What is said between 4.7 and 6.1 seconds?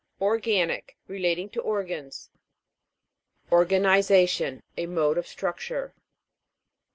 A mode of struc ture.